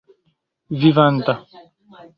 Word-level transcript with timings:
vivanta 0.81 1.33